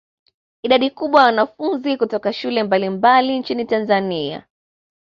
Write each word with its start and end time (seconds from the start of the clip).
Idadi 0.63 0.89
kubwa 0.91 1.19
ya 1.21 1.25
wanafunzi 1.25 1.97
kutoka 1.97 2.33
shule 2.33 2.63
mbalimbali 2.63 3.39
nchini 3.39 3.65
Tanzania 3.65 4.47